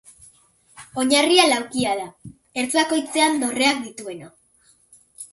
[1.01, 2.07] Oinarrian laukia da,
[2.61, 4.31] ertz bakoitzean dorreak dituena.